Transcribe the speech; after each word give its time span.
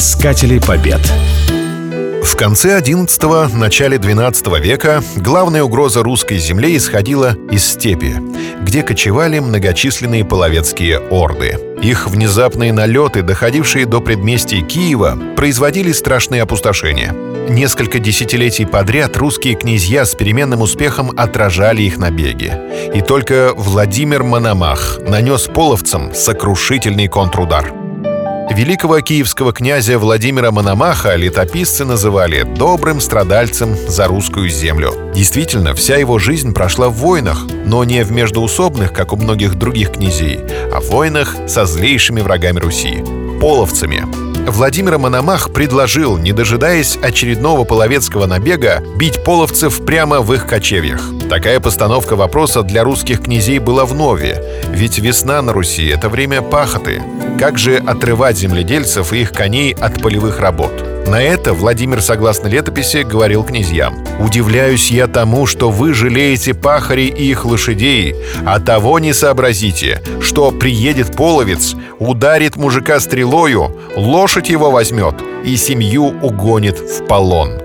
Искатели 0.00 0.58
побед. 0.58 1.02
В 2.24 2.34
конце 2.34 2.80
XI– 2.80 3.54
начале 3.54 3.98
XII 3.98 4.58
века 4.58 5.02
главная 5.16 5.62
угроза 5.62 6.02
русской 6.02 6.38
земли 6.38 6.74
исходила 6.74 7.36
из 7.50 7.66
степи, 7.66 8.16
где 8.62 8.82
кочевали 8.82 9.40
многочисленные 9.40 10.24
половецкие 10.24 11.00
орды. 11.00 11.58
Их 11.82 12.08
внезапные 12.08 12.72
налеты, 12.72 13.20
доходившие 13.20 13.84
до 13.84 14.00
предместий 14.00 14.62
Киева, 14.62 15.18
производили 15.36 15.92
страшные 15.92 16.40
опустошения. 16.44 17.12
Несколько 17.50 17.98
десятилетий 17.98 18.64
подряд 18.64 19.18
русские 19.18 19.54
князья 19.54 20.06
с 20.06 20.14
переменным 20.14 20.62
успехом 20.62 21.12
отражали 21.14 21.82
их 21.82 21.98
набеги. 21.98 22.54
И 22.94 23.02
только 23.02 23.52
Владимир 23.54 24.22
Мономах 24.22 24.98
нанес 25.06 25.42
половцам 25.42 26.14
сокрушительный 26.14 27.08
контрудар– 27.08 27.74
Великого 28.50 29.00
киевского 29.00 29.52
князя 29.52 29.96
Владимира 29.96 30.50
Мономаха 30.50 31.14
летописцы 31.14 31.84
называли 31.84 32.42
«добрым 32.42 33.00
страдальцем 33.00 33.76
за 33.88 34.08
русскую 34.08 34.48
землю». 34.48 35.12
Действительно, 35.14 35.72
вся 35.74 35.96
его 35.96 36.18
жизнь 36.18 36.52
прошла 36.52 36.88
в 36.88 36.94
войнах, 36.94 37.46
но 37.64 37.84
не 37.84 38.02
в 38.02 38.10
междуусобных, 38.10 38.92
как 38.92 39.12
у 39.12 39.16
многих 39.16 39.54
других 39.54 39.92
князей, 39.92 40.40
а 40.72 40.80
в 40.80 40.90
войнах 40.90 41.36
со 41.46 41.64
злейшими 41.64 42.22
врагами 42.22 42.58
Руси– 42.58 43.04
половцами. 43.40 44.29
Владимир 44.46 44.98
Мономах 44.98 45.52
предложил, 45.52 46.18
не 46.18 46.32
дожидаясь 46.32 46.96
очередного 46.96 47.64
половецкого 47.64 48.26
набега, 48.26 48.82
бить 48.96 49.22
половцев 49.24 49.84
прямо 49.84 50.20
в 50.20 50.32
их 50.32 50.46
кочевьях. 50.46 51.02
Такая 51.28 51.60
постановка 51.60 52.16
вопроса 52.16 52.62
для 52.62 52.82
русских 52.82 53.22
князей 53.22 53.58
была 53.58 53.84
в 53.84 53.94
нове, 53.94 54.42
ведь 54.70 54.98
весна 54.98 55.40
на 55.42 55.52
Руси— 55.52 55.86
это 55.88 56.08
время 56.08 56.42
пахоты. 56.42 57.02
Как 57.38 57.58
же 57.58 57.76
отрывать 57.76 58.38
земледельцев 58.38 59.12
и 59.12 59.22
их 59.22 59.32
коней 59.32 59.72
от 59.72 60.02
полевых 60.02 60.40
работ? 60.40 60.89
На 61.06 61.22
это 61.22 61.54
Владимир, 61.54 62.00
согласно 62.02 62.46
летописи, 62.46 62.98
говорил 62.98 63.42
князьям. 63.42 64.04
«Удивляюсь 64.20 64.90
я 64.90 65.06
тому, 65.06 65.46
что 65.46 65.70
вы 65.70 65.92
жалеете 65.92 66.54
пахарей 66.54 67.08
и 67.08 67.30
их 67.30 67.44
лошадей, 67.44 68.14
а 68.44 68.60
того 68.60 68.98
не 68.98 69.12
сообразите, 69.12 70.02
что 70.20 70.50
приедет 70.52 71.16
половец, 71.16 71.74
ударит 71.98 72.56
мужика 72.56 73.00
стрелою, 73.00 73.76
лошадь 73.96 74.50
его 74.50 74.70
возьмет 74.70 75.14
и 75.44 75.56
семью 75.56 76.14
угонит 76.22 76.78
в 76.78 77.06
полон». 77.06 77.60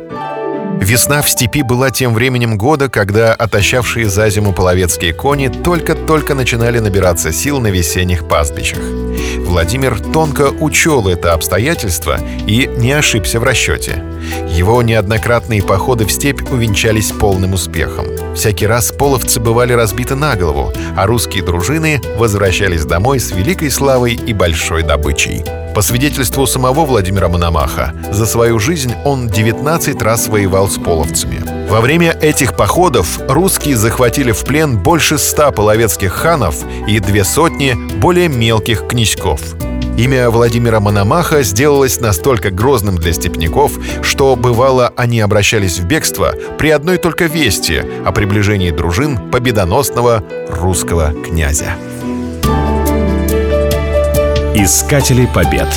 Весна 0.79 1.21
в 1.21 1.29
степи 1.29 1.61
была 1.61 1.89
тем 1.89 2.13
временем 2.13 2.57
года, 2.57 2.89
когда 2.89 3.33
отощавшие 3.33 4.09
за 4.09 4.29
зиму 4.29 4.53
половецкие 4.53 5.13
кони 5.13 5.47
только-только 5.47 6.35
начинали 6.35 6.79
набираться 6.79 7.31
сил 7.31 7.59
на 7.59 7.67
весенних 7.67 8.27
пастбищах. 8.27 9.04
Владимир 9.55 9.97
тонко 10.01 10.49
учел 10.49 11.07
это 11.07 11.31
обстоятельство 11.31 12.19
и 12.45 12.69
не 12.75 12.91
ошибся 12.91 13.39
в 13.39 13.45
расчете. 13.45 14.03
Его 14.49 14.81
неоднократные 14.81 15.63
походы 15.63 16.05
в 16.05 16.11
степь 16.11 16.41
увенчались 16.51 17.13
полным 17.13 17.53
успехом. 17.53 18.05
Всякий 18.35 18.67
раз 18.67 18.91
половцы 18.91 19.39
бывали 19.39 19.71
разбиты 19.71 20.15
на 20.15 20.35
голову, 20.35 20.73
а 20.97 21.07
русские 21.07 21.41
дружины 21.41 22.01
возвращались 22.17 22.83
домой 22.83 23.21
с 23.21 23.31
великой 23.31 23.71
славой 23.71 24.15
и 24.15 24.33
большой 24.33 24.83
добычей. 24.83 25.45
По 25.73 25.81
свидетельству 25.81 26.45
самого 26.47 26.85
Владимира 26.85 27.29
Мономаха, 27.29 27.93
за 28.11 28.25
свою 28.25 28.59
жизнь 28.59 28.93
он 29.05 29.29
19 29.29 30.01
раз 30.01 30.27
воевал 30.27 30.67
с 30.67 30.77
половцами. 30.77 31.54
Во 31.69 31.81
время 31.81 32.11
этих 32.21 32.55
походов 32.55 33.19
русские 33.27 33.75
захватили 33.75 34.31
в 34.31 34.43
плен 34.43 34.77
больше 34.77 35.17
ста 35.17 35.51
половецких 35.51 36.13
ханов 36.13 36.55
и 36.87 36.99
две 36.99 37.23
сотни 37.23 37.73
более 37.73 38.29
мелких 38.29 38.87
князьков. 38.87 39.41
Имя 39.97 40.29
Владимира 40.29 40.79
Мономаха 40.79 41.41
сделалось 41.41 42.01
настолько 42.01 42.51
грозным 42.51 42.97
для 42.97 43.13
степняков, 43.13 43.79
что, 44.01 44.35
бывало, 44.35 44.93
они 44.97 45.21
обращались 45.21 45.79
в 45.79 45.85
бегство 45.85 46.33
при 46.57 46.69
одной 46.69 46.97
только 46.97 47.25
вести 47.25 47.81
о 48.05 48.11
приближении 48.11 48.71
дружин 48.71 49.31
победоносного 49.31 50.23
русского 50.49 51.13
князя. 51.23 51.75
Искатели 54.53 55.27
побед. 55.33 55.67